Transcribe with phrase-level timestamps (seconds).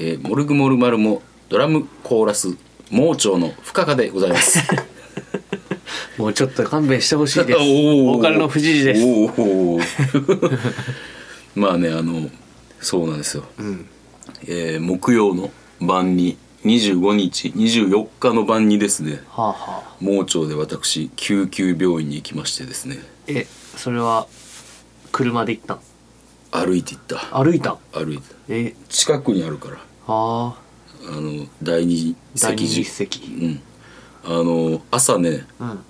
[0.00, 1.20] えーモルグモルマルモ
[1.50, 2.56] ドラムコーラス
[2.90, 4.58] 盲腸の深川でございます
[6.16, 7.58] もうちょっと勘弁してほしいです。
[7.58, 9.02] ボーカルの藤次です。
[11.54, 12.30] まあねあの
[12.80, 13.86] そうなんですよ、うん。
[14.46, 15.50] えー木曜の
[15.80, 19.96] 晩に25日24日の晩にですねはあはあ。
[20.00, 22.98] 盲腸で私救急病院に行きましてですね。
[23.26, 24.26] え、それは
[25.10, 25.80] 車で行ったん
[26.52, 27.16] 歩いて行った。
[27.42, 27.72] 歩いた？
[27.72, 28.24] ん歩いて。
[28.48, 29.76] え、近くにあるから。
[30.06, 30.62] はあ。
[31.08, 33.20] あの第二第二席次席。
[33.26, 33.60] うん。
[34.24, 35.80] あの朝ねうん。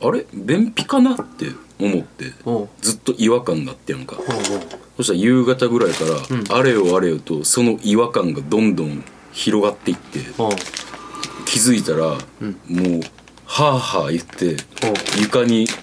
[0.00, 0.24] あれ？
[0.32, 1.14] 便秘かな？
[1.14, 1.46] って
[1.78, 2.32] 思って
[2.80, 4.16] ずっと違和感があってやんか。
[4.96, 6.60] そしたら夕方ぐらいから、ん。
[6.60, 10.20] あれよあれよとその違和感がどんどん広がっていって
[11.46, 12.60] 気づいたら、うん。
[12.68, 13.00] もう
[13.44, 14.56] はあはあ言って
[15.20, 15.74] 床にこ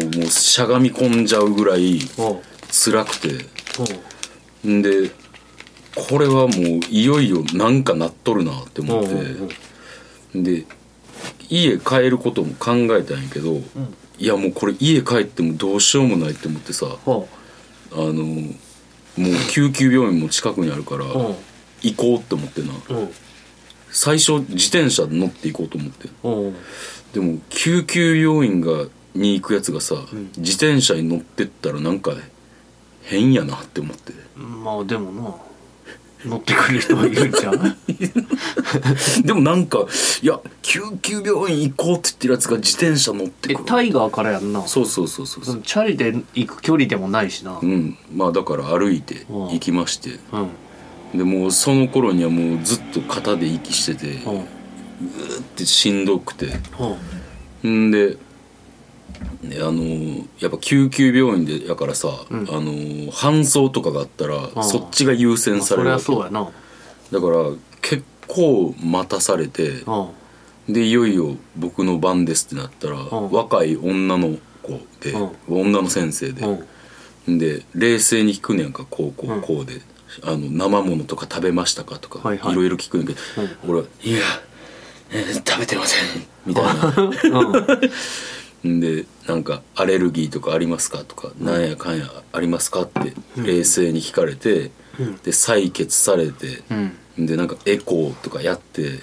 [0.00, 2.00] うもうしゃがみ込んじゃうぐらい
[2.70, 3.28] 辛くて。
[4.68, 4.82] ん。
[4.82, 5.10] で
[6.08, 6.50] これはもう
[6.88, 10.64] いよいよなんかなっとるなって思って、で
[11.48, 13.60] 家帰ることも考えたんやけど、
[14.18, 17.16] いやもうこれ家帰ってもどうしようもないって思ってさあ
[17.96, 18.52] のもう
[19.50, 21.06] 救急病院も近くにあるから
[21.82, 22.68] 行こうって思ってな
[23.90, 26.08] 最初自転車で乗って行こうと思って
[27.12, 29.96] でも救急病院がに行くやつがさ、
[30.36, 32.12] 自転車に乗ってったらなんか
[33.02, 34.12] 変やなって思って。
[34.36, 35.34] まあでもな。
[36.24, 37.76] 乗ってくる人はいるんじゃん
[39.24, 39.86] でもなんか
[40.22, 43.64] いや救急病院行こうって言ってるやつが自転車乗ってえくる。
[43.64, 44.66] タイガーからやんな。
[44.66, 45.62] そうそうそうそう。
[45.64, 47.58] チャリで行く距離でもないしな。
[47.60, 47.96] うん。
[48.14, 50.20] まあだから歩いて行きまして。
[50.32, 50.48] うん
[51.14, 54.42] でもうその頃にはもうずっと肩で息してておううー
[55.40, 56.46] ってしんどくて。
[57.66, 57.90] ん。
[57.90, 58.16] で
[59.42, 62.10] ねあのーやっぱ救急病院でやからさ、ん。
[62.10, 66.02] あのー搬送とかがあったらあそっちが優先されるわけ。
[66.04, 66.48] そうやな。
[67.10, 67.36] だから
[67.82, 70.10] 結構待たされてお
[70.68, 73.30] うでいよいよ僕の番ですってなったらん。
[73.32, 76.44] 若い女の子でう女の先生で。
[76.46, 76.66] おう
[77.26, 79.38] で冷静に聞くねやんかこうこうん。
[79.38, 79.80] うこうで
[80.22, 82.52] あの生ものとか食べましたかとかはいはい。
[82.52, 83.20] いろいろ聞くんだけど
[83.66, 84.18] 俺は「いや、
[85.10, 86.94] えー食べてません」 みたいな。
[88.64, 88.80] うん。
[88.80, 95.16] でなんか「アレルギーとかありますか?」とか「なんやかんやありますか?」って冷静に聞かれて、うん。
[95.18, 96.62] で採血されて、
[97.16, 97.26] うん。
[97.26, 99.00] でなんかエコーとかやって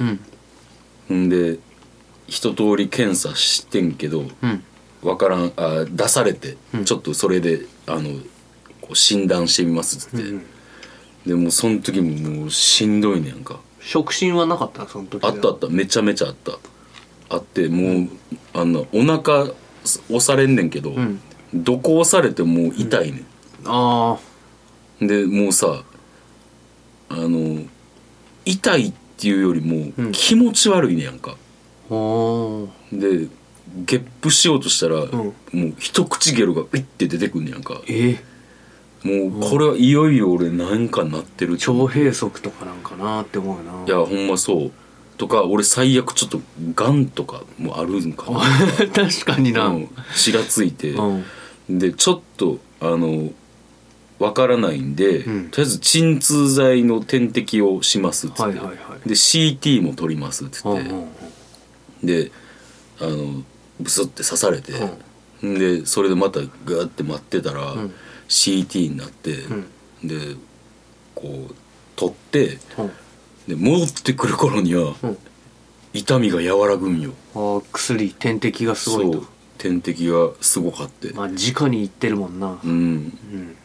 [1.09, 1.25] う、ん。
[1.25, 1.59] んで
[2.27, 4.63] 一通り検査してんけどうん。
[5.03, 6.85] わからんあ出されて、うん。
[6.85, 8.19] ちょっとそれであの
[8.81, 10.41] こう診断してみますっつって、うん
[11.27, 13.59] でもうその時ももうしんどいねやんか。
[13.81, 15.67] 触診はなかったその時あったあった。
[15.67, 16.53] めちゃめちゃあった。
[17.29, 18.09] あってもう、
[18.53, 19.51] あんなお腹
[19.83, 21.19] 押されんねんけど、ん。
[21.53, 23.23] どこ押されても痛いね
[23.65, 24.17] あ
[25.01, 25.83] あん、でもうさ
[27.09, 27.63] あの
[28.43, 30.11] 痛いっていうよりもうん。
[30.11, 31.37] 気持ち悪いねやんか、
[31.89, 33.27] で
[33.85, 35.07] ゲップしようとしたら、ん。
[35.09, 37.81] もう一口ゲロがピッて出てくんねやんか。
[37.87, 38.21] え
[39.07, 41.53] もうこれはいよいよ俺なんかなってる。
[41.53, 43.85] って腸閉塞とかなんかなって思うよな。
[43.85, 44.71] いやほんまそう。
[45.17, 46.41] とか俺最悪ちょっと
[46.75, 48.41] がんとかもあるんかな。
[48.93, 49.67] 確かにな。
[49.67, 51.23] う血がついて、う
[51.69, 51.79] ん。
[51.79, 53.31] でちょっとあの
[54.19, 55.49] わからないんで、うん。
[55.49, 58.73] とりあえず鎮痛剤の点滴をしますっつって、はいはいは
[59.05, 59.09] い。
[59.09, 61.07] で CT も取りますっつって、うんうんうん。
[62.03, 62.31] で
[62.99, 63.43] あの
[63.79, 64.73] ブスって刺されて、
[65.41, 67.91] でそれでまたガーって待ってたら、ん
[68.27, 69.67] CT になって、ん。
[70.03, 70.35] で
[71.15, 71.55] こう
[71.95, 72.91] 取ってうん。
[73.47, 75.17] で戻ってくる頃には、うん。
[75.93, 77.13] 痛みが和らぐんよ。
[77.33, 79.25] あー薬点滴がすごいと。
[79.57, 82.59] 点滴がすごかって、まあ直にいってるもんな。
[82.63, 83.11] うん。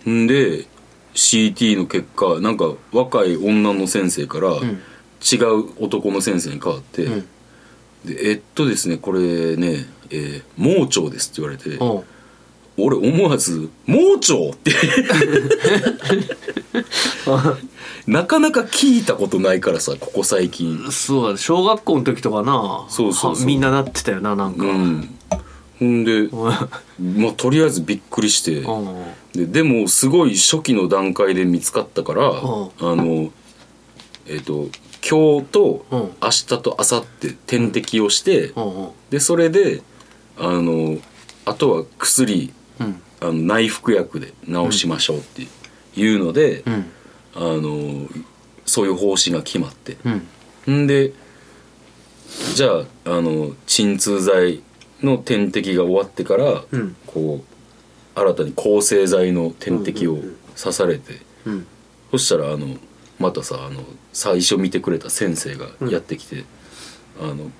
[0.07, 0.25] うん。
[0.25, 0.67] んで
[1.15, 4.81] CT の結果なんか若い女の先生からん。
[5.23, 7.29] 違う男の先生に変わって、うん。
[8.05, 11.79] でえっとですねこれね、えー盲腸です」って言われて
[12.77, 14.73] 俺思わず「盲腸?」って。
[18.07, 20.91] なかなか聞いたことないからさここ最近。
[20.91, 22.87] そうだ小学校の時とかな。
[22.89, 23.43] そうそうそう。
[23.43, 24.65] はみんななってたよななんか。
[24.65, 25.09] うん。
[25.79, 26.31] ほんでうん
[27.23, 28.61] まあとりあえずびっくりして。
[28.61, 28.87] うん。
[29.35, 32.33] ででもすごい初期の段階で見つかったから、ん。
[32.33, 32.35] あ
[32.81, 33.31] の
[34.27, 34.69] えっ、と
[35.09, 36.01] 今日とうん。
[36.23, 38.53] 明日と明後日点滴をして、
[39.11, 39.83] でそれで
[40.39, 40.99] あの
[41.45, 45.47] あとは薬うんあの内服薬で治しましょうって
[45.97, 46.85] いうので、うん。
[47.35, 48.09] あの
[48.67, 49.97] そういう方針が決まって。
[50.67, 50.85] うん。
[50.85, 51.13] んで
[52.55, 52.85] じゃあ
[53.17, 54.63] あの鎮痛剤
[55.03, 56.97] の点滴が終わってから、うん。
[57.07, 57.45] こ
[58.17, 60.19] う新たに抗生剤の点滴を
[60.57, 61.67] 刺されて、うん。
[62.11, 62.77] そしたらあの
[63.19, 66.45] またさあの最初見てくれた先生がやってきて
[67.21, 67.51] 「あの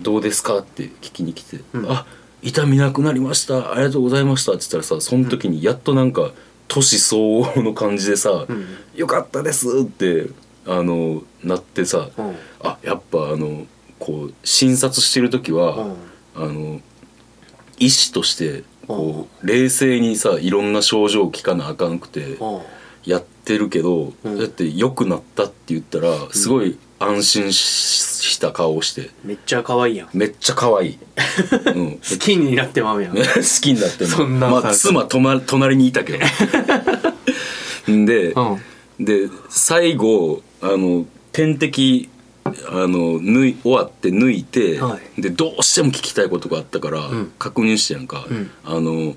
[0.00, 1.90] どうですか?」って聞きに来て「うん。
[1.90, 2.06] あ
[2.42, 3.72] 痛みなくなりました。
[3.72, 6.32] ありがとうございました」って言ったらさその時にやっとなんか
[6.68, 8.66] 年相応の感じでさ「うん。
[8.94, 10.28] よかったです」って
[10.66, 12.36] あのなってさ、うん。
[12.60, 13.66] あやっぱあの
[13.98, 15.94] こう診察してる時は、
[16.34, 16.80] あの
[17.78, 22.60] 医師としてこう冷静にさいろんな症状を聞かなあかんくてうん。
[23.04, 24.38] やってるけど、うん。
[24.38, 29.10] だって良くなったって言ったらすごい安心しした顔をして。
[29.24, 30.08] めっちゃ可愛いやん。
[30.12, 30.98] めっちゃ可愛い、
[31.74, 33.14] うん、好きになってまうやん。
[33.14, 33.22] 好
[33.60, 36.18] きになってそんなまあさ妻とま隣にいたけ
[37.86, 37.92] ど。
[37.92, 38.40] ん で、う
[39.02, 39.04] ん。
[39.04, 42.08] で最後あの点滴
[42.44, 47.32] あの縫い終わって抜いて、はでどうしても聞きたいことがあったから、ん。
[47.38, 48.50] 確認してやんか、ん。
[48.64, 49.14] あの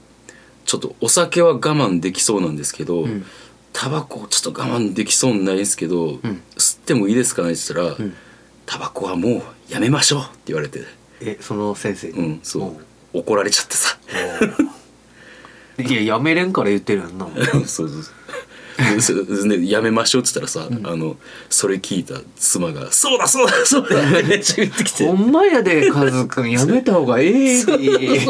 [0.66, 3.26] ちょっとお酒は我慢できそうなんですけど、ん
[3.74, 6.42] タバコちょっと我慢できそうにないですけど、ん。
[6.57, 8.13] 吸ってもいいですかねって言ったら、ん。
[8.66, 10.83] タバコはもうやめましょうって言われて。
[11.21, 12.13] えその先生に？
[12.13, 12.77] うんそ
[13.13, 13.98] う、怒られちゃってさ。
[14.57, 14.69] うん
[15.81, 17.25] いややめれんから言ってるやんな。
[17.66, 18.13] そうそうそう。
[18.95, 21.18] でそでやめましょうっつったらさ、あの
[21.50, 25.06] それ聞いた妻が「そうだそうだそうだ!」ってめっちゃ言ってきて。
[25.06, 27.63] ほんまやでカズくんやめた方がええ。
[27.66, 28.25] で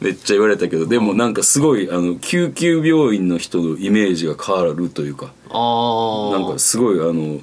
[0.00, 7.40] めっちゃ言われたけどでもなんかすごいあの救急病院の人のイメージが変わるというかああなんかすごいあの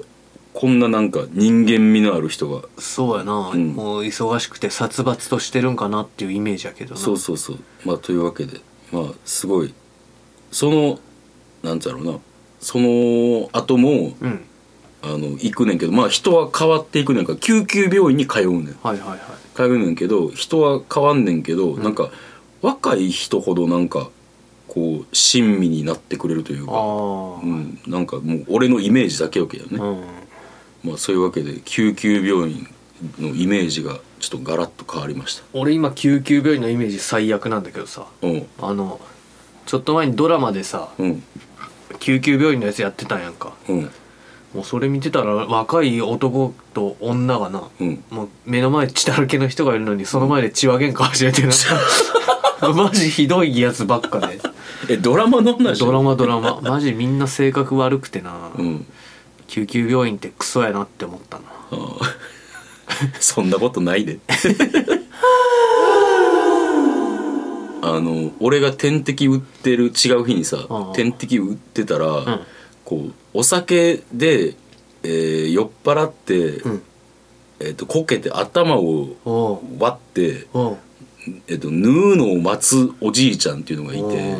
[0.53, 3.73] こんななんか人間味のある人がそうやな、ん。
[3.75, 6.99] もう忙しくて殺伐としてるんかなっていうイメージやけどな。
[6.99, 7.59] そうそうそう。
[7.85, 8.59] まあというわけで
[8.91, 9.73] まあすごい
[10.51, 10.99] その
[11.61, 12.19] なんつうやろうな。
[12.59, 14.43] その後もうん。
[15.03, 17.33] あの行くねんけどまあ人は変わっていくねんか。
[17.33, 18.77] ら救急病院に通うねん。
[18.81, 19.19] はいはいはい。
[19.55, 22.09] 通うねんけど人は変わんねんけど、なんか
[22.61, 24.09] 若い人ほどなんか
[24.67, 30.03] こう親身になってくれるというか、あうん、なんかもう俺のイメージだけやけどね、あうん。
[30.83, 32.67] まあそういうわけで救急病院
[33.19, 35.43] のイメージがちょっとガラッと変わりました。
[35.53, 38.47] 俺今救急病院のイメージ最悪なんだけどさうん。
[38.59, 38.99] あの
[39.65, 41.23] ちょっと前にドラマでさうん。
[41.99, 43.53] 救急病院のやつやってたんやんか。
[43.69, 43.91] うん
[44.57, 48.03] もうそれ見てたら若い男と女がな、うん。
[48.09, 51.49] もう目の前血だらけの人がいるのにその前で血は喧嘩始めてな。
[52.73, 54.39] マジひどいやつばっかで。
[54.89, 55.77] えドラマの話？
[55.79, 56.59] ドラマドラマ。
[56.63, 58.87] マジみんな性格悪くてな、うん。
[59.45, 61.43] 救急病院ってクソやなって思ったな。
[61.43, 63.13] ああ。
[63.21, 64.17] そんなことないで。
[67.83, 70.57] あの俺が点滴打ってる違う日にさ
[70.95, 72.41] 点滴打ってたら、ん
[72.87, 74.55] こうお酒で、
[75.03, 76.83] えー酔っ払って、うん。
[77.59, 80.47] えー、とこけて頭を割って、
[81.47, 84.35] えー、と縫うのを待つおじいちゃんっていうのがいて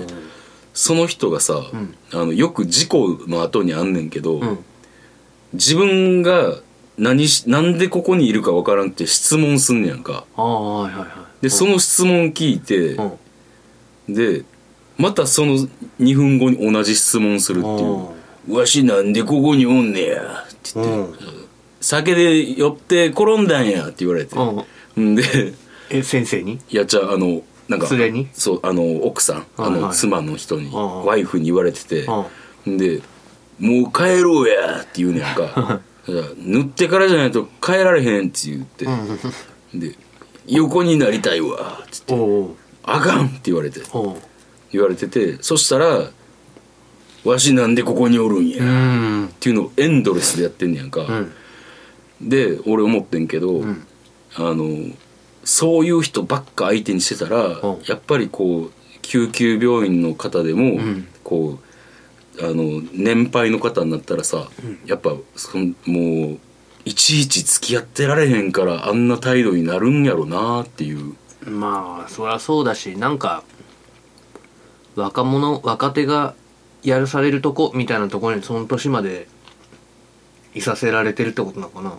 [0.76, 1.96] その人がさ、ん。
[2.14, 4.64] あのよく事故の後にあんねんけど、うん。
[5.54, 6.60] 自分が
[6.98, 10.26] 何しなんでここにいるかわからんって質問すんねやんか。
[10.36, 11.42] はいはいはい。
[11.42, 12.92] でその質問聞いて
[14.08, 14.14] うん。
[14.14, 14.46] で
[14.98, 15.56] またその
[16.00, 18.17] 2分後に同じ質問するっていう
[18.50, 21.26] 「わしなんでここにおんねや」ってう言って。
[21.26, 21.28] ん
[21.82, 24.36] 「酒で酔って転んだんや」って言われて。
[24.36, 25.14] うん。
[25.14, 25.16] ん。
[25.16, 25.54] で
[25.90, 26.60] え先生に？
[26.70, 28.28] いやじゃああのなんか連れに？
[28.34, 29.46] そうあの奥さん。
[29.58, 29.82] あはいはい。
[29.82, 30.68] の妻の人に。
[30.68, 32.06] うんうんワイフに言われてて。
[32.66, 33.02] うんで
[33.60, 35.44] 「もう帰ろうや」って言うねやんか。
[35.48, 38.86] だから塗ってからじゃないと帰られへんって言って。
[39.74, 39.96] で
[40.48, 42.14] 「横になりたいわ」って。
[42.14, 42.50] おうおう
[42.84, 43.82] 「あかん」って言われて。
[43.94, 44.16] おう。
[44.72, 45.38] 言われてて。
[45.42, 46.10] そしたら
[47.28, 48.70] 「わしなんでここにおるんや」うっ
[49.26, 52.30] んていうのをエンドレスでやってんねやんか、うん。
[52.30, 53.86] で俺思ってんけど、ん。
[54.36, 54.68] あの
[55.44, 57.50] そういう人ばっか相手にしてたら、う。
[57.50, 61.08] んやっぱりこう救急病院の方でも、ん。
[61.24, 61.68] こう
[62.46, 64.50] あの年配の方になったらさ、
[64.86, 66.40] やっぱそんもう
[66.86, 71.16] いちいち付き合ってられへんからあんな態度になるんやろなっていう。
[71.50, 73.44] まあそりゃそうだしなんか
[74.96, 76.34] 若者若手が
[76.88, 79.28] やるされるとこみたいなところにその年まで
[80.56, 81.94] いさせられてるってことなのかな？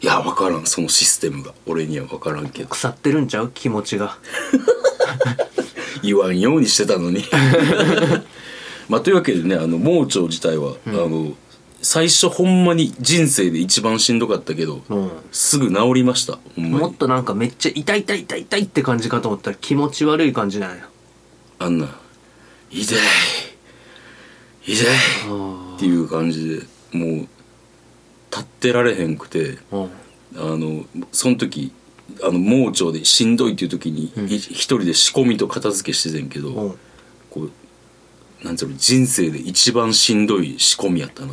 [0.00, 0.66] いや分からん。
[0.66, 1.52] そのシステムが。
[1.66, 2.68] 俺には分からんけど。
[2.70, 3.50] 腐ってるんちゃう？
[3.52, 4.16] 気持ちが。
[6.02, 7.22] 言わんようにしてたのに。
[8.88, 11.34] まあというわけでねあの盲腸自体は、あの
[11.82, 15.10] 最初ほんまに人生で一番しんどかったけど、うん。
[15.30, 16.38] すぐ治りました。
[16.56, 20.88] もっとなんかめっちゃ痛い痛い痛い痛いって感じかと思ったら気持ち悪い感じなんや。
[21.58, 21.94] あんな
[22.72, 22.98] 「痛い
[24.66, 24.86] 痛い」
[25.28, 27.28] あっていう感じでもう
[28.30, 29.86] 立ってられへんくてあ
[30.36, 31.72] のその時
[32.22, 36.78] あの盲腸でしんどいっていう時に、い一人で仕込みと片付けしててんけど、うん。
[37.30, 41.32] こうなんつうの人生で一番しんどい仕込みやったな、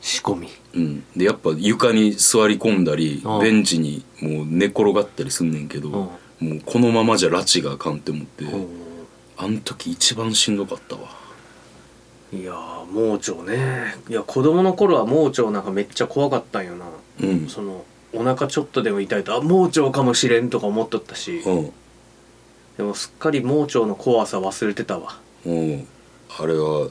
[0.00, 0.48] 仕込み。
[0.74, 3.40] うん、でやっぱ床に座り込んだりうん。
[3.40, 6.10] ベンチにもう寝転がったりすんねんけど、も
[6.40, 8.44] うこのままじゃ拉致があかんって思って、
[9.36, 11.25] あん時一番しんどかったわ
[12.32, 13.96] いやー盲腸ね。
[14.08, 16.86] いや子供の頃は盲腸なんかめっちゃ怖かったんよな。
[17.22, 17.48] うん。
[17.48, 21.38] そのお腹ちょっとでも痛いとあ盲腸かもしれんとか思っとったし。
[21.38, 21.72] うん。
[22.76, 25.18] でもすっかり盲腸の怖さ忘れてたわ。
[25.44, 25.86] うん。
[26.38, 26.88] あれは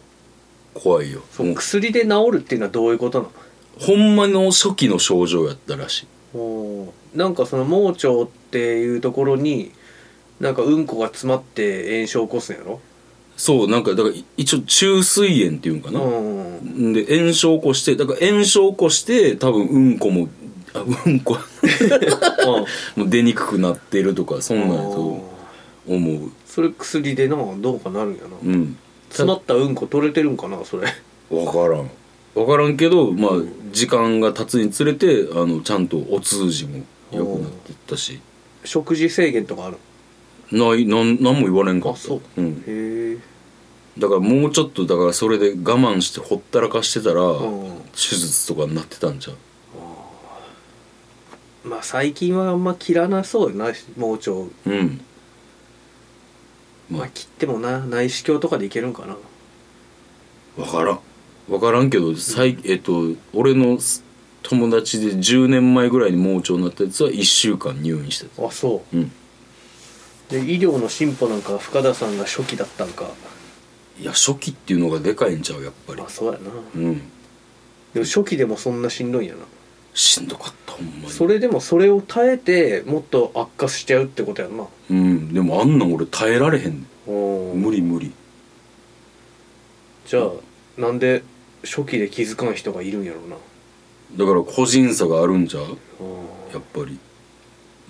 [0.73, 1.21] 怖いよ。
[1.31, 3.31] そう薬で治るっていうのはどういうことなの？
[3.79, 6.07] ほんまの初期の症状やったらしい。
[6.33, 6.91] おー。
[7.13, 9.71] なんかその盲腸っていうところに
[10.39, 12.79] なんかうんこが詰まって炎症を起こすんやろ？
[13.37, 16.93] そうなんかだからい一応虫垂炎っていうんかな、うん。
[16.93, 20.29] で炎症を起こしてだから炎症を起こして多分うんこも
[20.73, 21.37] あうんこ。
[22.95, 25.23] もう出にくくなってるとかそんなんやと
[25.87, 26.31] 思う。
[26.45, 28.27] それ薬でなどうかなるんやな。
[28.43, 28.77] うん。
[29.09, 30.87] 詰まったうんこ取れてるんかなそれ。
[31.29, 31.89] 分からん。
[32.33, 33.31] 分からんけどまあ
[33.71, 38.19] 時間が経つにつれてあのちゃんとお通じも良くなっていったし。
[38.63, 39.77] 食事制限とかある？
[40.51, 41.97] ないなん何も言われんかった。
[41.97, 42.21] あそう。
[42.37, 43.17] うん、へえ。
[43.97, 47.81] だからもうちょっとだからそれで我慢してほったらかしてたらうん。
[47.93, 49.37] 手術とかになってたんじゃん
[51.69, 54.31] まあ最近はあんま切らなそうよな盲腸。
[54.31, 55.01] うん。
[56.89, 59.15] まあ切ってもな内視鏡とかでいけるんかな。
[60.57, 60.99] 分からん。
[61.47, 63.79] 分からんけど最えっと俺の
[64.43, 68.45] 友達で10年前ぐらいに盲腸になったやつは1週間入院してた。
[68.45, 68.97] あそう。
[68.97, 69.11] うん
[70.29, 73.09] で医療の進歩なんか深田さんが初期だったんか。
[73.99, 76.01] いや初期っていうのがでかいんちゃうやっぱり。
[76.01, 76.51] まあそうやな。
[76.75, 76.97] うん。
[77.93, 79.41] でも初期でもそんなしんどいんやな。
[79.93, 81.09] しんどかったほんまに。
[81.09, 84.65] それでもそれを耐えてもっと悪化しちゃうってことやんな。
[84.89, 85.33] うん。
[85.33, 86.81] でもあんなん俺耐えられへん。
[86.81, 88.11] ねおん無理無理。
[90.07, 90.31] じゃあ
[90.81, 91.23] なんで
[91.63, 93.37] 初期で気づかん人がいるんやろうな。
[94.17, 95.63] だから個人差があるんじゃう？
[96.53, 96.99] やっぱり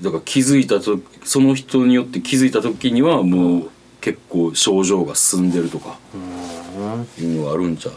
[0.02, 3.70] だから気づいたとその人によって気づいた時にはもう
[4.02, 5.98] 結構症状が進んでるとか
[7.18, 7.96] いうのがあるんじゃう？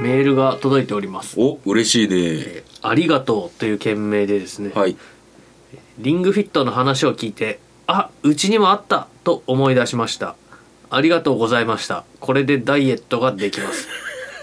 [0.00, 1.34] メールが届いております。
[1.38, 4.96] お嬉しいね「ありがとう」という件名でですね、はい。
[5.98, 10.36] リングフィットの話を聞いてあうちにもあったと思い出しました。
[10.88, 12.04] ありがとうございました。
[12.18, 13.88] これでダイエットができます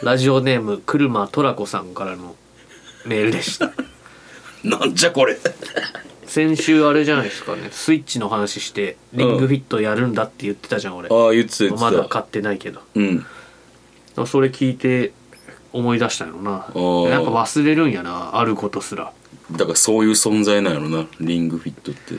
[0.03, 2.35] ラジオネーム車トラコさんからの
[3.05, 3.71] メールでした。
[4.63, 5.37] なんじゃこれ。
[6.27, 7.69] 先週あれじゃないですかね。
[7.71, 11.09] スイッチの話してリングフィットやるんだって言ってたじゃん俺。
[11.09, 12.81] ああ言ってたまだ買ってないけど。
[12.95, 13.25] うん。
[14.25, 15.13] それ聞いて
[15.73, 16.67] 思い出したよな。
[16.73, 17.09] ー。
[17.09, 19.11] なんか忘れるんやなあることすら。
[19.51, 22.15] だからそういう存在なんやろなリングフィットって。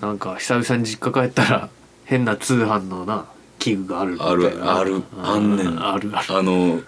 [0.00, 1.68] なんか久々に実家帰ったら
[2.04, 3.26] 変な通販のな
[3.58, 4.32] 器具があるみたいな。
[4.32, 6.38] あるあるあんねんあるある。
[6.38, 6.80] あの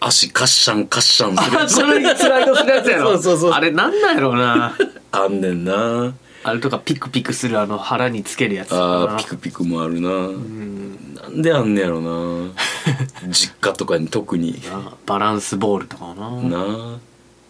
[0.00, 3.12] 足カッシャンカッシャンするやあつそれスライドするやつやろ。
[3.18, 3.50] そうそうそう。
[3.52, 4.74] あれなんなんやろうな。
[5.12, 6.14] あんねんな。
[6.42, 8.86] あれとかピクピクするあの腹につけるやつとかな。
[8.86, 10.10] あーピクピクもあるな。
[10.10, 12.50] なんであんねやろな。
[13.30, 14.60] 実家とかに特に。
[14.70, 16.58] なバランスボールとかもな。
[16.58, 16.64] な。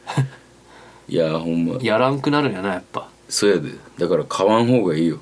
[0.09, 0.25] あ
[1.09, 1.77] いやほんま。
[1.81, 3.09] やらんくなるんやなやっぱ。
[3.29, 3.71] そうやで。
[3.99, 5.19] だから買わん方がいいよ。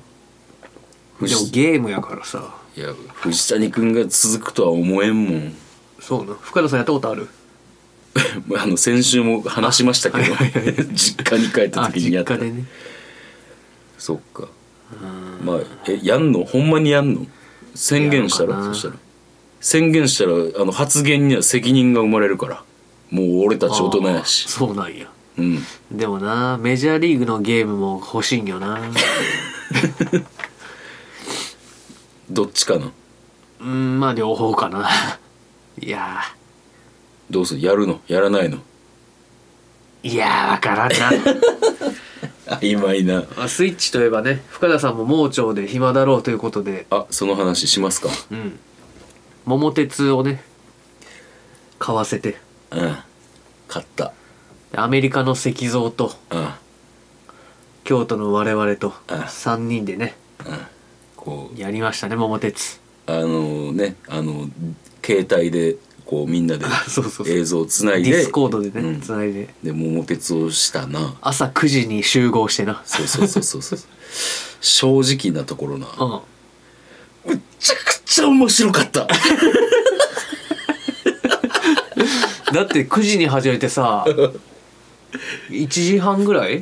[1.21, 2.55] でも藤ゲームやからさ。
[2.75, 5.53] いや藤谷君が続くとは思えんもん
[5.99, 6.33] そうな。
[6.33, 7.27] 深田さんやったことある？
[8.57, 10.33] あの先週も話しましたけど
[10.93, 12.33] 実家に帰ったあ時にやった。
[12.35, 12.65] 実家でね。
[13.97, 14.47] そっか。
[15.43, 16.43] まあえやんの？
[16.45, 17.25] ほんまにやんの？
[17.75, 18.95] 宣言したらそしたら。
[19.61, 22.63] 宣言したらあの発言には責任が生まれるから。
[23.11, 24.47] もう俺たち大人やし。
[24.49, 25.07] そうなんや。
[25.37, 25.63] うん。
[25.91, 28.79] でもなメジャーリーグのゲームも欲しいんよな。
[32.29, 32.91] どっちかな？
[33.61, 34.87] うんまあ両方かな
[35.81, 36.21] いや。
[37.29, 37.61] どうする？
[37.61, 37.99] やるの？
[38.07, 38.57] やらないの？
[38.57, 38.61] ー
[40.11, 40.89] いやーわからん
[42.59, 43.21] 曖昧な。
[43.21, 46.87] なあスイッチといえばね深田さんも盲腸で暇だろうということで。
[46.89, 48.09] あその話しますか？
[48.31, 48.59] うん。
[49.45, 50.43] 桃鉄をね
[51.77, 52.37] 買わせて。
[52.71, 52.97] うん。
[53.67, 54.13] 買った。
[54.71, 56.49] でアメリカの石像とうん。
[57.83, 60.57] 京都の我々とあ3人でねうん。
[61.15, 61.59] こう。
[61.59, 62.79] やりましたね桃鉄。
[63.05, 64.47] あのねあの
[65.09, 66.65] 携帯でこうみんなで
[67.27, 68.11] 映像をつないで。
[68.11, 69.01] ディスコードでね、うん。
[69.01, 69.49] つないで。
[69.63, 71.15] で桃鉄をしたな。
[71.19, 72.83] 朝9時に集合してな。
[72.85, 73.79] そうそうそうそうそう。
[74.61, 75.87] 正直なところな。
[75.99, 77.31] うん。
[77.35, 79.07] むちゃくちゃ面白かった。
[82.53, 84.05] だって9時に始めてさ
[85.49, 86.61] 1時半ぐらい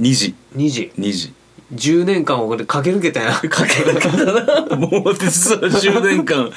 [0.00, 0.92] ？2時 ?2 時。
[0.98, 1.32] 2時。
[1.74, 3.48] 10年間俺駆け抜けたやん。
[3.48, 4.76] かけなかったな。
[4.76, 6.50] 桃鉄は10年間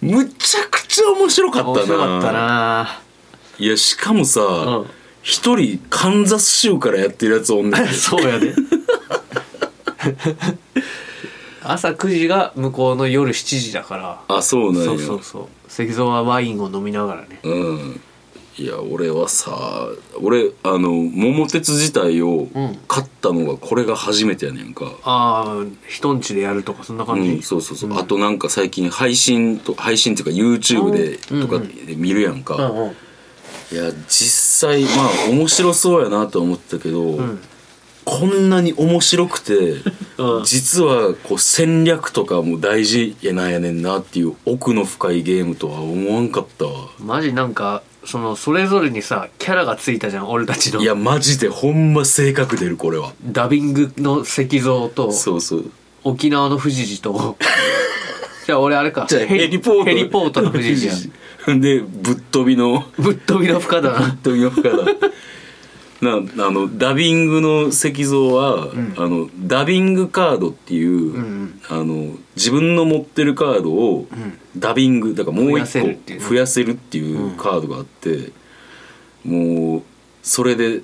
[0.00, 1.72] むちゃくちゃ面白かったな。
[1.74, 3.00] 面白かったな。
[3.58, 4.86] いやしかもさうん。
[5.22, 7.86] 一、人カンザス州からやってるやつおんねん。
[7.92, 8.54] そうやで。
[11.64, 14.20] 朝9時が向こうの夜7時だから。
[14.28, 14.86] あそうなんや。
[14.86, 15.48] そうそうそう。
[15.68, 17.40] 石像はワインを飲みながらね。
[17.42, 18.00] うん
[18.58, 19.86] いや俺はさ
[20.22, 22.78] 俺あの桃鉄自体をん。
[22.88, 32.90] 買ったのがこれが初めてやねんか、ああ人んちでやるとかそんな感じ、うん、そうそうそう、あとなんか最近配信と配信っていうか YouTube でとかで見るやんか、うんうん。
[33.72, 34.88] いや実際ま
[35.26, 37.38] あ面白そうやなとは思ってたけど、ん。
[38.04, 39.82] こんなに面白くて、
[40.16, 40.44] うん。
[40.44, 46.88] 実はこう戦略とかも大事やなんやねんなっていう奥の深いゲームとは思わんかったわ。
[47.00, 50.80] マジなんかそのそれぞれにさキャラがついたじゃん俺たちの。
[50.80, 53.12] いやマジでほんま性格出るこれは。
[53.24, 55.70] ダビングの石像とそうそう。
[56.04, 57.36] 沖縄の富士寺と。
[58.46, 59.84] じゃあ俺あれかじゃあヘリポート。
[59.84, 60.88] ヘリポートの富士
[61.44, 62.84] 寺 でぶっ飛びの。
[62.98, 64.76] ぶっ飛びの深だな飛びの深だ
[66.00, 74.06] なあのダビングの石像は、あのダビングカードっていう、んあの自分の持ってるカードを、
[74.56, 78.32] ダビングだからもう一個増やせるっていうカードがあって、
[79.24, 79.82] もう
[80.22, 80.82] それで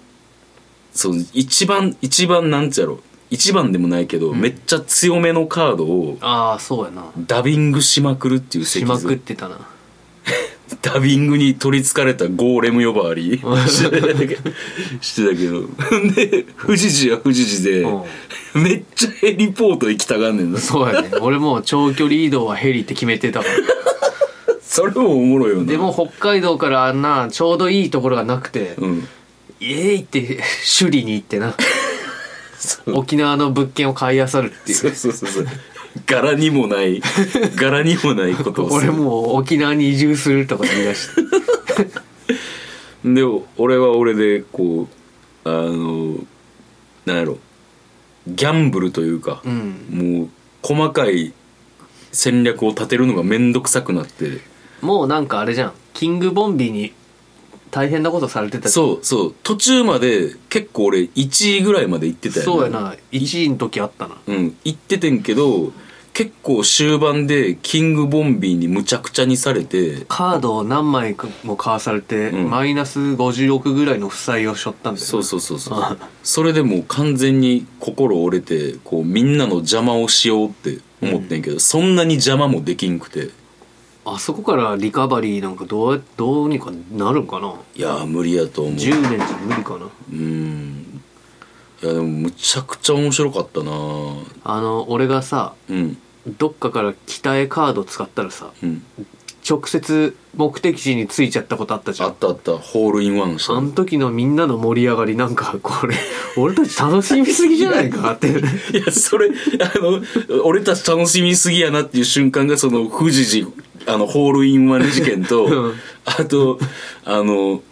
[0.92, 3.00] そう一番一番なんちゃろ。
[3.30, 7.10] 一番でもないけど、めっちゃ強めのカードをああそうやな。
[7.18, 8.98] ダビングしまくるっていう石像。
[8.98, 9.56] しまくってたな
[10.80, 13.38] ダビングに取りつかれたゴーレム呼ばわり？
[13.68, 15.62] してたけど。
[16.14, 18.08] で富士寺は富士寺で
[18.54, 20.58] めっちゃヘリポート行きたがんねんな。
[20.58, 21.10] そうやね。
[21.20, 23.52] 俺もう長距離移動はヘリって決めてたから
[24.62, 25.64] それもおもろいよな。
[25.64, 29.08] でも北海道からあんなちょうどいいところがなくて、うん。
[29.60, 30.20] イエーイって
[30.78, 31.54] 首里に行ってな。
[32.92, 35.46] 沖縄の物件を買い漁るっていそううそうそうそう
[36.06, 37.02] 柄にもない
[37.56, 41.22] 柄にもないことをす俺るもう沖縄に移住するとか言い出して。
[43.04, 43.22] で
[43.56, 44.88] 俺は俺でこ
[45.44, 46.16] うあの
[47.04, 47.38] なんやろ。
[48.26, 49.86] ギャンブルというか、うん。
[49.90, 50.28] もう
[50.62, 51.32] 細かい
[52.12, 54.40] 戦略を立てるのが面倒くさくなって。
[54.80, 55.72] もうなんかあれじゃん。
[55.92, 56.92] キングボンビーに
[57.72, 59.34] 大変なことされてたそうそう。
[59.42, 62.94] 途中まで結構俺1位ぐらいまで行ってたよそうやな。
[63.12, 64.16] 1位の時あったな。
[64.26, 64.56] うん。
[64.62, 65.72] 行っててんけど
[66.12, 70.04] 結構終盤でキングボンビーにむちゃくちゃにされて。
[70.06, 72.50] カードを何枚も買わされて、うん。
[72.50, 75.78] マイナス56ぐらいの負債を背負ったんだよなそうそうそうそう。
[75.80, 83.30] あ それでもう完全に心折れてこうみんなの邪魔をしようって思ってんけど、そんなに邪魔もできんくて
[84.04, 87.54] あそこからリカバリーなんかどうやどうにかなるんかな？
[87.76, 88.74] いやー無理やと思う。
[88.74, 89.86] 10年じゃ無理かな。
[90.12, 91.02] うん。
[91.82, 93.70] いやでもむちゃくちゃ面白かったな。
[94.44, 95.98] あの俺がさうん。
[96.38, 98.82] どっかから北へカード使ったらさうん。
[99.48, 102.08] 直接目的地に着いちゃったことあったじゃん。
[102.10, 102.52] あったあった。
[102.58, 103.54] ホールインワンした。
[103.54, 105.96] あの時のみんなの盛り上がりなんかこれ
[106.36, 108.28] 俺たち楽しみすぎじゃないかって。
[108.28, 110.00] いやそれあの
[110.44, 113.50] 俺たち楽しみすぎやなっていう瞬間がその富士寺
[113.86, 115.74] あのホールインワン事件と、うん。
[116.04, 116.58] あと
[117.04, 117.62] あの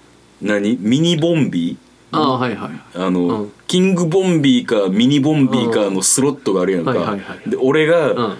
[0.42, 0.76] 何？
[0.80, 1.76] ミニボンビー？
[2.12, 2.70] ああはいはい。
[2.94, 3.52] あの、うん。
[3.66, 7.50] キングボンビーかミニボンビーかのスロットがあるやんか、はいはいはい。
[7.50, 8.36] で俺が、うん。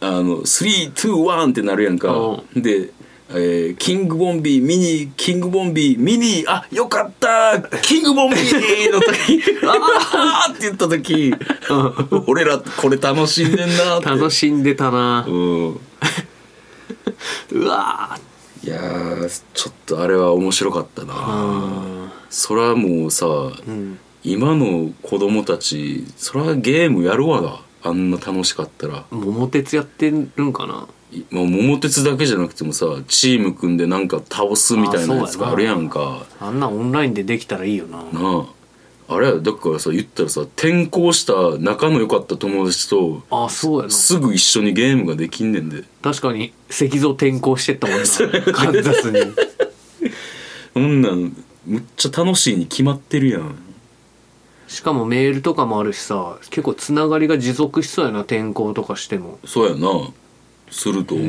[0.00, 2.90] あの321ってなるやんか、で、
[3.30, 9.42] えーキングボンビーミニキングボンビーミニあよかったキングボンビーの時。
[9.64, 10.52] あー。
[10.52, 11.34] って言った時。
[12.26, 14.10] 俺らこれ楽しんでんなって。
[14.10, 15.80] 楽しんでたなうん
[17.50, 18.18] うわ
[18.62, 21.14] いやーちょっとあれは面白かったな。
[21.14, 23.98] ーそらもうさ、うん。
[24.22, 27.60] 今の子供たちそらゲームやるわな。
[27.82, 29.04] あんな楽しかったら。
[29.10, 30.88] 桃鉄やってるんかな？
[31.12, 36.24] いまあ桃鉄だけじゃなくてもさチーム組んでなんか倒すみたいなやつがあるやんか。
[36.40, 37.98] あんなオンラインでできたらいいよな。
[37.98, 38.46] なあ
[39.06, 39.26] あれ？
[39.28, 43.90] やだからさ言ったらさ転校した仲の良かった友達とあそうやな。
[43.90, 45.84] すぐ一緒にゲームができんねんで。
[46.02, 48.04] 確かに石像転校してったもんな
[48.52, 49.20] カンザスに。
[50.72, 51.36] そんなん
[51.66, 53.54] むっちゃ楽しいに決まってるやん。
[54.66, 59.38] しかもメールとかもあるしさ結構つながりが持続しそうやな転校とかしても。
[59.44, 59.88] そうやな。
[60.70, 61.26] すると思う、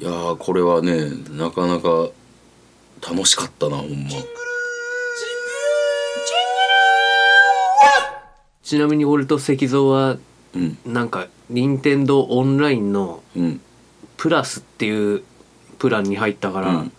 [0.00, 2.08] いやーこれはねなかなか
[3.06, 4.10] 楽しかったなほんま
[8.72, 10.16] ちなみに俺と石像は
[10.54, 10.78] うん。
[10.86, 13.60] なんか任天堂オンラインのうん。
[14.16, 15.22] プラスっていう
[15.78, 16.92] プランに入ったから、うん。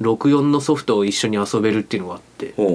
[0.00, 2.68] 64のソフトを一緒に遊べるっていうのがあってほう。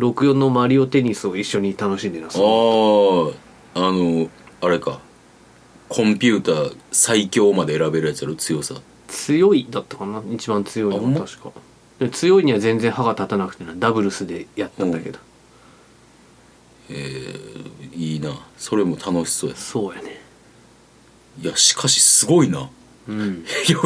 [0.00, 3.34] 64のマリオテニスを一緒に楽しんでなあー
[3.74, 5.00] あのあれか。
[5.88, 8.76] コンピューター最強まで選べるやつやろ強さ。
[9.08, 10.22] 強いだったかな？
[10.32, 11.50] 一番強いのは確か。
[11.98, 13.74] で強いには全然歯が立たなくてな。
[13.74, 15.18] ダブルスでやったんだけど、
[17.92, 18.30] いいな。
[18.56, 19.56] それも楽しそうや。
[19.56, 20.20] そうやね。
[21.42, 22.68] いやしかしすごいな。
[23.08, 23.44] うん。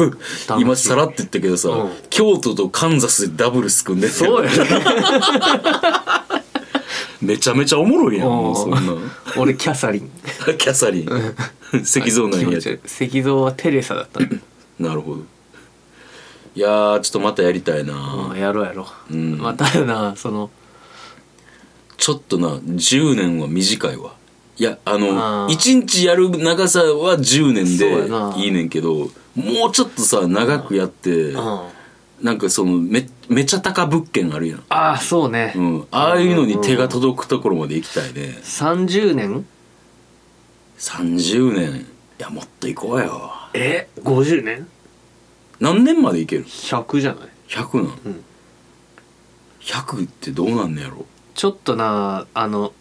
[0.59, 1.91] 今さらって言ったけどさ、うん。
[2.09, 4.57] 京都とカンザスでダブルス組んでそうやね
[7.21, 8.79] めちゃめちゃおもろいやんもうそんな。
[9.37, 10.11] 俺キャサリン。
[10.57, 11.09] キャサリン。
[11.81, 14.19] 石像なんや石像はテレサだった。
[14.19, 14.27] の
[14.79, 15.21] なるほど。
[16.55, 19.37] いやーちょっとまたやりたいな、うんやろうやろう、うん。
[19.37, 20.49] まあただなその
[21.97, 24.15] ちょっとな10年は短いわ。
[24.57, 25.07] いやあの
[25.45, 25.53] あー。
[25.53, 28.33] 1日やる長さは10年そうやな。
[28.33, 31.61] でいいねんけどもうちょっとさ長くやってうん。
[32.21, 38.37] なんかそのめめちゃ高物件あるやん、ああそうね、うん、ああいうのに手が届くところまで行きたいね。
[38.41, 39.45] 30年
[40.79, 41.81] ？30年。
[41.81, 41.85] い
[42.17, 43.31] やもっと行こうよ。
[43.53, 44.65] え？50年？
[45.59, 48.23] 何年までいける？100じゃない？100なん、うん。
[49.59, 51.05] 100ってどうなんねやろ？
[51.35, 52.73] ちょっとなあの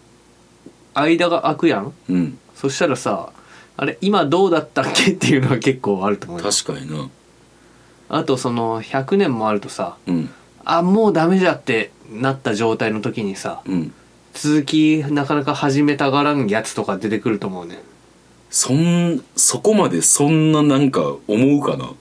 [0.95, 1.93] 間が空くやん？
[2.09, 2.38] うん。
[2.55, 3.31] そしたらさ
[3.77, 5.11] あれ今どうだったっけ？
[5.11, 6.51] っていうのは結構あると思うよ。
[6.51, 7.11] 確かにな。
[8.09, 10.31] あとその100年もあるとさうん。
[10.64, 13.93] あもうダメじゃってなった状態の時にさうん。
[14.33, 17.83] 続きなかなか始めたがらんやつとか出てくると思うね。
[18.51, 21.93] そんそこまでそんななんか思うかな？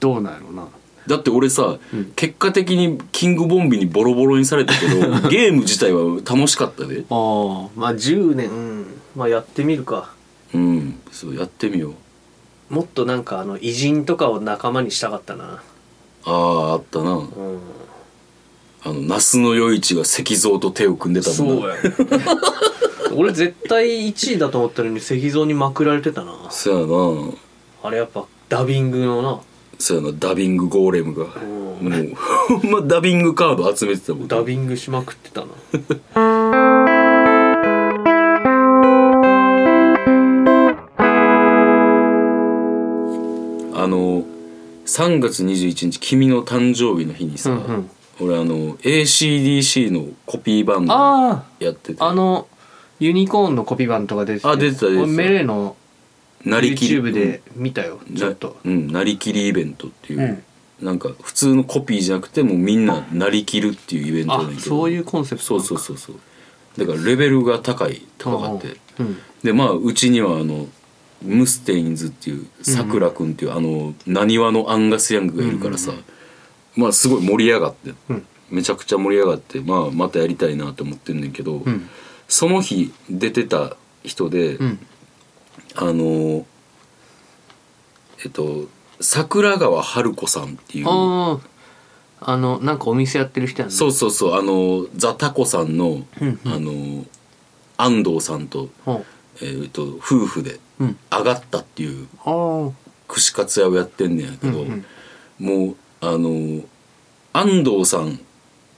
[0.00, 0.68] どうなんやろうな
[1.08, 2.12] だって俺さ、うん。
[2.14, 4.94] 結果的にキングボンビにボロボロにされたけど
[5.28, 7.04] ゲーム自体は楽しかったで。
[7.10, 10.10] ああまあ10年うんまあやってみるか。
[10.54, 11.94] うんそうやってみよ
[12.70, 12.74] う。
[12.74, 15.62] もっとなんかあの偉人とかを仲間にしたかったな。
[16.24, 17.12] あああったな。
[17.12, 17.28] うん。
[18.84, 21.74] あの那須の与一が石像と手を組んでたもんうや。
[23.16, 26.34] 俺絶対1位だと思ったのに石像にまくられてたな。
[26.50, 27.32] そうやな。
[27.82, 29.40] あれやっぱダビングのな
[29.78, 31.26] そうやなダビングゴーレムが。
[31.40, 32.14] うんもう
[32.60, 34.28] ほんまダビングカード集めてたもん。
[34.28, 35.46] ダビングしまくってたな。
[43.74, 44.24] あの
[44.86, 47.90] 3月21日君の誕生日の日にさ、うんうん。
[48.20, 52.02] 俺あの ACDC のコピーバンドあやってて。
[52.02, 52.48] ああの
[52.98, 54.48] ユニコーンのコピー版とか出てて。
[54.48, 55.02] あ出てた出てた。
[55.04, 55.76] 俺メレの
[56.48, 56.96] なりきり。
[56.96, 58.56] YouTube で見たよちょっと。
[58.64, 60.20] うんなりきりイベントっていう、
[60.80, 60.86] うん。
[60.86, 64.60] なんか普通のコピーじゃなくてもうみんななりきるっていうイベントやあねんけど。
[64.60, 66.16] そういうコンセプトそうそうそうそう。
[66.76, 69.18] だからレベルが高い高かってうん。
[69.42, 70.68] でまあうちにはあの
[71.22, 75.92] ムステインズっていうさくらくんっていうあのなにわのアンガス・ヤングがいるからさ、
[76.76, 78.26] まあすごい盛り上がって、うん。
[78.50, 81.88] めちゃくちゃ盛り上がって、まあ、またやりたいなと思ってんねんけど、うん。
[82.28, 84.86] その日出てた人で、うん
[85.74, 86.46] あの
[88.24, 88.68] えっと
[89.00, 91.40] 桜川春子さんっていうあ
[92.20, 93.74] ああのなんかお店やってる人やんね。
[93.74, 94.34] そうそうそう。
[94.34, 97.04] あのザ・タコさんの、うんあの
[97.76, 99.04] 安藤さんと,、ほ
[99.40, 100.98] えーっと夫婦でううん。
[101.10, 102.08] 上がったっていう
[103.06, 104.64] 串カツ屋をやってんねんやけど、
[105.38, 106.62] もうあの
[107.32, 108.18] 安藤さん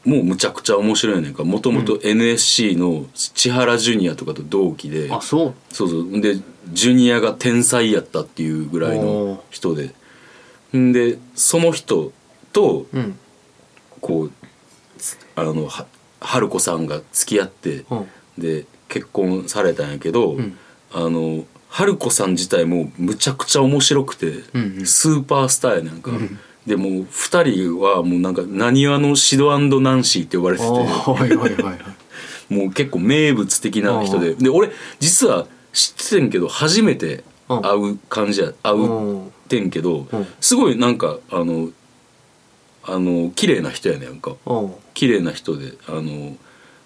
[0.04, 1.44] もうむちゃくちゃ面白いねんか。
[1.44, 5.54] もともと NSC の千原ジュニアとかと同期で、あそう。
[5.70, 6.20] そうそう。
[6.20, 6.36] で
[6.72, 9.94] ジュニアが天才やったっていうぐらいの人で。
[10.76, 12.12] んでその人
[12.52, 13.18] とうん。
[14.00, 14.32] こう
[14.98, 15.86] つあのは
[16.20, 18.08] 春子さんが付き合ってうん。
[18.38, 20.56] で結婚されたんやけど、ん。
[20.92, 24.86] あの春子さん自体もむちゃくちゃ面白くて、うんうん。
[24.86, 26.10] スーパースターやなんか、
[26.66, 30.68] でもう2人はもうなんかなにわのシドナンシーって呼ばれてて。
[32.50, 34.34] もう結構名物的な人で。
[34.34, 40.26] で俺実は知っててんけど初めて会う感じや会うってんけどうん。
[40.40, 41.70] すごいなんかあの
[42.84, 44.36] あの綺麗な人やねんか。
[44.46, 44.74] うん。
[44.94, 46.36] 綺麗な人であの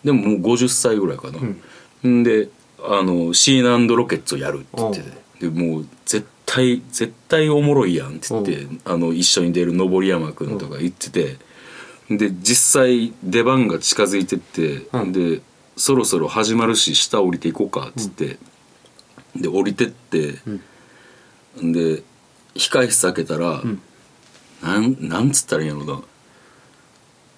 [0.05, 2.49] でももう50歳ぐらいかな、ん、で
[2.83, 5.25] あのシーナロケッツをやるって言ってて。
[5.41, 11.37] でもう絶対絶対おもろいやんって言ってあの一緒に出る登山くんとか言ってて。
[12.11, 15.13] で実際出番が近づいてって、うん。
[15.13, 15.41] で
[15.77, 18.39] そろそろ始まるし下降りていこうかっつって、
[19.37, 20.35] で降りてって、
[21.57, 22.03] で
[22.55, 23.81] 控室開けたら、ん。
[24.63, 26.03] なんなんつったらいいんやろ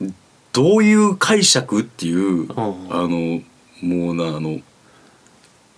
[0.01, 0.11] な。
[0.53, 2.49] どういう解釈っていう、ん。
[2.55, 3.41] あの
[3.83, 4.61] もうなあの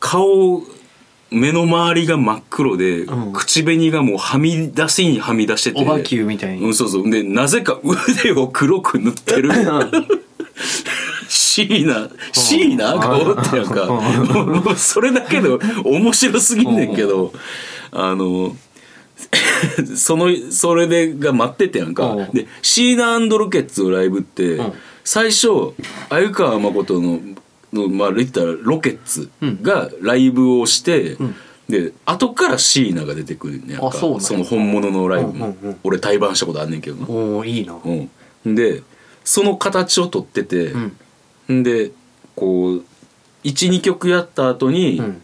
[0.01, 0.63] 顔
[1.31, 3.33] 目の周りが真っ黒で、うん。
[3.33, 5.81] 口紅がもうはみ出しにはみ出してて。
[5.81, 6.65] おばきゅうみたいに。
[6.65, 7.11] うん、そうそう。
[7.11, 9.51] でなぜか腕を黒く塗ってる
[11.67, 15.49] 椎名椎名がおってやんかそれだけで
[15.85, 17.33] 面白すぎんねんけど
[17.91, 18.55] あの
[19.97, 22.13] そのそれでが待っててやんか。
[22.13, 22.31] うん。
[22.31, 24.73] でシーナロケッツのライブってん。
[25.05, 25.75] 最初
[26.09, 27.21] 鮎川誠の
[27.73, 29.31] のまあ言ったらロケッツ
[29.63, 31.17] がライブをして、
[31.69, 33.89] で後から椎名が出てくるんやんか。
[33.89, 35.81] あその本物のライブも、うんうんうん。
[35.85, 37.09] 俺対バンしたことあんねんけどな。
[37.09, 37.77] おおいいな。
[37.85, 38.83] うん、で
[39.25, 40.97] その形をとってて、ん、
[41.49, 41.93] で
[42.37, 42.85] こう
[43.45, 45.23] 12曲やった後に、うん。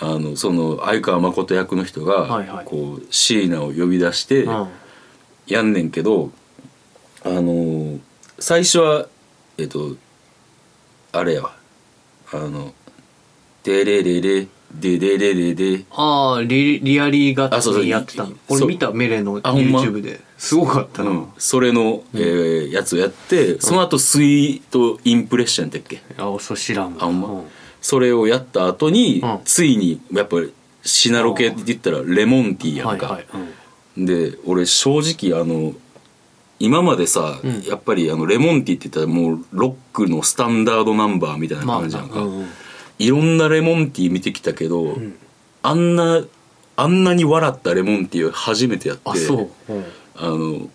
[0.00, 2.64] あのその相川誠役の人が、はいはい。
[2.64, 4.68] こう椎名を呼び出してうん。
[5.46, 6.30] やんねんけど、
[7.22, 8.00] あのー
[8.38, 9.06] 最初は
[9.58, 9.96] えっと
[11.12, 11.56] あれやわ。
[12.32, 12.74] あの
[13.62, 14.48] 「デレレレ
[14.80, 20.20] デレレレレああリリアリーガッあそうそうツにやってたの俺見たメレの YouTube で。
[20.36, 26.02] すごかったな、うん、それの、えーやつをやってその後スイートインプレッションやったっけ？
[26.18, 27.04] あそう知らんわ。
[27.04, 27.28] あほんま？
[27.28, 27.44] うん。
[27.80, 29.40] それをやった後に、うん。
[29.44, 33.26] ついにやっぱりシナロ系って言ったらレモンティーやんか、はいはい、
[33.98, 34.06] うん。
[34.06, 35.72] で俺正直あの
[36.58, 37.62] 今までさ、うん。
[37.62, 42.46] やっぱりあのレモンティーって言ったらもうロックのスタンダードナンバーみたいなまあ感じやんか、うんうん
[42.98, 45.14] いろんなレモンティー見てきたけど、ん。
[45.62, 46.24] あんな
[46.76, 49.84] あんなに笑ったレモンティー初めてやってあそう、うん。
[50.16, 50.68] あの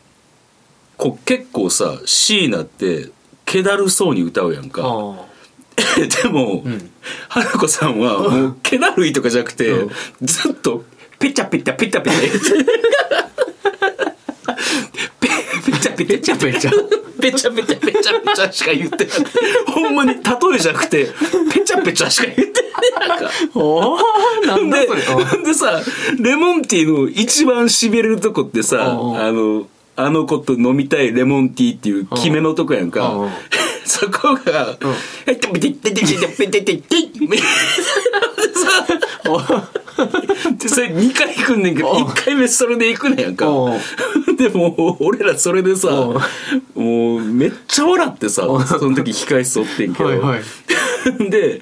[0.97, 3.10] こ結構さ椎名って
[3.45, 4.84] 気だるそうに歌うやんか。
[4.86, 5.25] あ
[6.23, 6.91] でも、ん。
[7.29, 9.89] 花子さんは もう気だるいとかじゃなくて、うん。
[10.21, 10.84] ずっと
[11.19, 12.29] ペチャペチャペチャペチャ
[15.79, 16.71] ペチャペチャペチャ。
[17.21, 19.39] ペチャペチャペチャペチャしか言ってなくて
[19.71, 20.19] ほんまに例
[20.55, 21.07] えじゃなくて
[21.53, 22.61] ペチャペチャしか言って
[22.97, 23.09] ない。
[23.09, 23.29] なんか。
[23.55, 24.87] おーなんだで
[25.45, 25.81] でさ
[26.19, 33.07] レモンティーの一番しびれるとこってさあのあの子と飲みたいレモンティーっていう決めのとこやんか。
[33.09, 33.29] ん
[33.85, 34.77] そこが
[35.25, 37.45] 「えっとペテッテテテテペテテテッ」みたいな
[38.85, 39.69] さ
[40.57, 42.03] でそれ2回行くんねんけどうん。
[42.05, 43.47] 1回目それで行くねやんか。
[43.47, 43.77] う
[44.31, 44.35] ん。
[44.38, 46.83] でも俺らそれでさうん。
[46.83, 48.65] もうめっちゃ笑ってさうん。
[48.65, 50.09] その時控室おってんけど。
[50.09, 50.41] はいはい。
[51.29, 51.62] で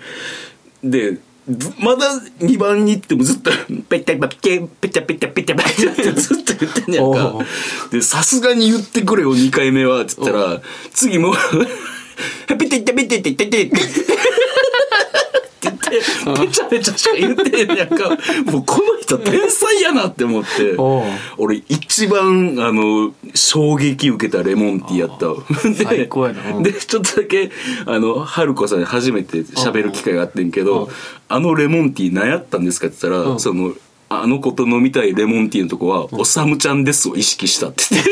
[0.84, 1.18] で
[1.50, 2.08] ずまだ
[2.40, 3.52] 2番に行ってもずっと
[3.90, 7.46] 「ペッタペッペチャペチャペチャペチャ」ってずっと言ってんねやんか
[7.90, 10.62] でさすがに言ってくれよ2回目はっつったら
[10.94, 11.36] 次もう
[12.50, 14.17] 「ペテテペテテテテテ」って言
[15.88, 15.98] って
[16.46, 18.10] ペチャペチャしか言ってへんねやんか。
[18.52, 20.76] もうこの人天才やなって思って。
[21.38, 25.28] 俺一番あの衝撃受けたレモンティーやった
[25.84, 26.56] 最高やな。
[26.56, 27.52] うんでちょっとだけ
[27.86, 30.90] あの春子さんに初めて喋る機会があってんけど
[31.30, 33.40] 「あのレモンティー何やったんですか?」って言ったら、うん。
[33.40, 33.74] その
[34.10, 38.10] あの子と飲みたいレモンティーのとこは「おさむちゃんです」を意識したって言って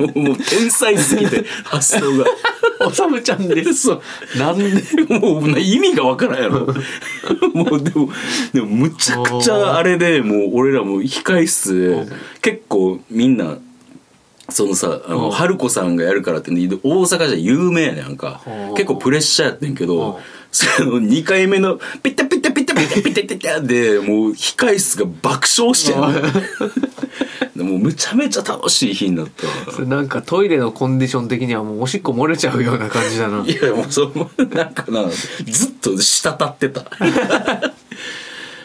[0.00, 2.24] もうもう天才すぎて 発想が。
[2.86, 3.74] おさむちゃんです。
[3.74, 4.02] そう。
[4.38, 4.64] なんで
[5.08, 6.66] もう意味がわからんやろ。
[7.52, 8.08] もうでも
[8.54, 12.06] でもむちゃくちゃあれでもう俺らも控室で
[12.40, 13.58] 結構みんな
[14.48, 15.20] そのさあうん。
[15.22, 18.40] の春子さんがやるからって、ね、大阪じゃ有名やねんか。
[18.46, 18.74] うん。
[18.74, 19.90] 結構プレッシャーやってんけうん。
[19.90, 20.20] ど
[20.52, 26.00] その2回目のピッタピッタピッタピッタピッタピッタでもう控え室が爆笑してん
[27.64, 34.12] もうむちゃめちゃ楽しい日になったなんかトイレのコンディション的にはもうおしっこ漏れちゃうような感じだないやもうそう
[34.54, 36.84] なんかなずっと滴ってた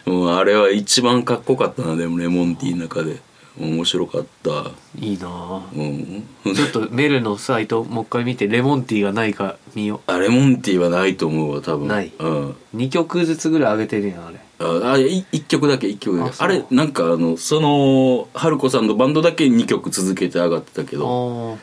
[0.06, 3.20] もうあれは一番かっこよかったなでもレモンティーの中で
[3.58, 4.72] 面白かった。
[5.00, 5.28] いいな。
[5.30, 6.24] あうん。
[6.56, 11.88] ちょっとメルのサイトもう一回見てレモンティーがないか見よあレモンティーはないと思うわ多分。
[11.88, 12.12] ない。
[12.20, 12.50] うん。
[12.50, 14.40] う2曲ずつぐらい上げてるやんあれ。
[14.60, 16.36] ああい一曲だけ一曲だけ。
[16.38, 21.58] あれなんかあのその春子さんのバンドだけ2曲続けて上がってたけど。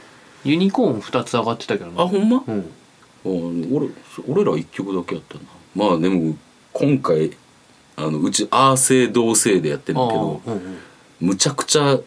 [0.44, 2.02] ユニコーン2つ上がってたけどな。
[2.02, 2.60] あほんま、うん。
[2.60, 2.64] あ
[3.24, 3.88] 俺
[4.26, 5.42] 俺ら1曲だけやったな。
[5.76, 6.34] まあでも
[6.72, 7.32] 今回
[7.96, 10.40] あのうちアーセイ同性でやってんだけど。
[10.46, 10.78] うんうん
[11.22, 11.98] むちゃくちゃ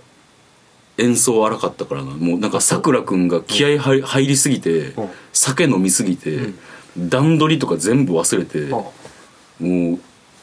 [0.98, 2.12] 演奏荒かったからな。
[2.12, 5.10] もうなんかさくらくんが気合い入入りすぎてうん。
[5.34, 6.54] 酒飲みすぎて
[6.98, 8.78] 段取りとか全部忘れてあ
[9.60, 10.00] もう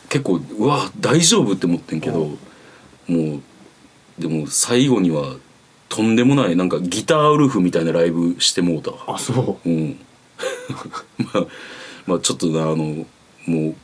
[0.09, 2.37] 結構うわ大丈夫って思ってんけども
[3.09, 3.41] う
[4.19, 5.37] でも最後には
[5.89, 8.91] とんでもないなんかギターウルフみたいなライブしてもうた。
[8.91, 9.69] わあそう。
[9.69, 9.99] うん。
[11.19, 11.47] まあ
[12.07, 13.07] まあちょっとなあの
[13.47, 13.75] もう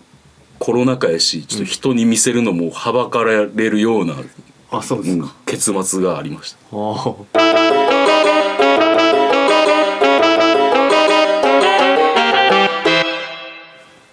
[0.59, 4.15] コロナ禍やしちょっと人に見せるのもはばかられるような、
[4.71, 6.59] あそうですか、うん、結末がありました。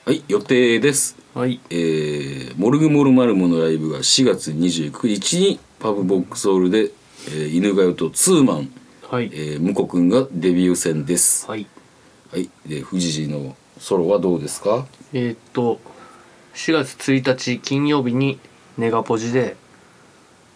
[0.05, 1.17] はい予定です。
[1.33, 1.59] はい。
[1.69, 6.91] えーモルグモルマルモのライブが4月29日にパブボックスホールで、
[7.27, 8.71] えー犬飼とツーマン、
[9.09, 9.29] はい。
[9.33, 11.47] えー、くんがデビュー戦です。
[11.49, 11.67] はい。
[12.31, 12.49] はい。
[12.65, 14.85] で富士寺のソロはどうですか？
[15.13, 15.79] えーっと
[16.53, 18.39] 4月1日金曜日に
[18.77, 19.57] ネガポジで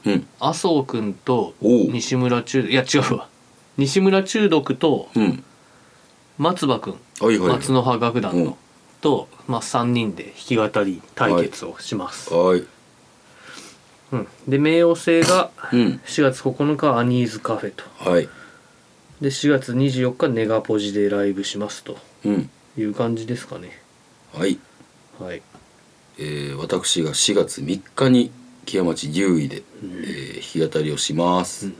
[0.06, 0.28] うん。
[0.40, 1.92] 麻生くんとおう。
[1.92, 3.28] 西村中いや違うわ。
[3.78, 5.44] 西村中毒とうん。
[6.38, 7.50] 松葉くんはいはい。
[7.50, 8.46] 松の葉楽団うん。
[8.46, 8.58] の
[9.02, 12.66] と、まあ、3人で弾き語り対決をします、はい。
[14.12, 16.02] うん、で冥王星がうん。
[16.06, 17.84] 4月9日アニーズカフェと。
[17.98, 18.28] はい。
[19.22, 21.98] で4月24日ネガポジでライブしますと。
[22.26, 22.50] うん。
[22.78, 23.82] いう感じですかね。
[24.34, 24.60] はい。
[25.20, 25.42] はい。
[26.18, 28.32] えー私が4月3日に
[28.70, 31.72] 木屋町牛医で、えー弾き語りをします、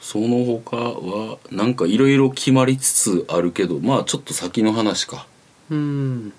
[0.00, 5.26] その他はなんかいろいろ決まりつつあるけどまあちょっと先の話か。
[5.68, 6.32] うーん。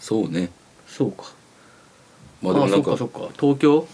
[0.00, 0.50] そうね。
[0.86, 1.24] そうか。
[2.40, 3.86] まあでもなんか東京？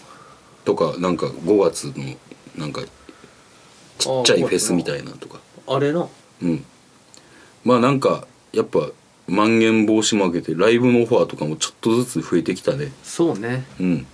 [0.63, 2.15] とかなんか5月の
[2.57, 2.83] なんか
[3.97, 5.41] ちっちゃいフェスみたいなのとか。
[5.67, 6.07] あれな。
[6.41, 6.65] うん。
[7.65, 8.89] まあなんかやっぱ
[9.27, 12.93] まん延防止も明けてライブのオファーとかもちょっとずつ増えてきたね。
[13.03, 13.65] そうね。
[13.79, 14.07] うん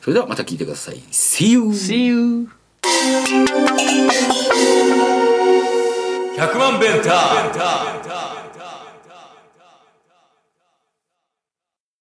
[0.00, 0.96] それではまた聞いてください。
[1.12, 1.68] See you!
[1.70, 2.48] See you
[6.38, 8.27] 100万弁ター